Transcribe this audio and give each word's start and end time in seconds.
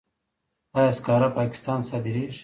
آیا 0.77 0.91
سکاره 0.97 1.29
پاکستان 1.39 1.79
ته 1.81 1.87
صادریږي؟ 1.89 2.39